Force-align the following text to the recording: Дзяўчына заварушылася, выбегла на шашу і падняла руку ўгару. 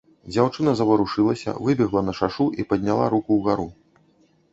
Дзяўчына 0.33 0.71
заварушылася, 0.79 1.53
выбегла 1.67 2.01
на 2.07 2.15
шашу 2.21 2.47
і 2.63 2.65
падняла 2.73 3.05
руку 3.15 3.37
ўгару. 3.41 3.67